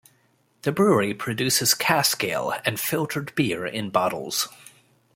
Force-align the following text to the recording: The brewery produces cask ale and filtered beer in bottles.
The 0.63 0.71
brewery 0.71 1.13
produces 1.13 1.75
cask 1.75 2.23
ale 2.23 2.55
and 2.65 2.79
filtered 2.79 3.35
beer 3.35 3.67
in 3.67 3.91
bottles. 3.91 4.49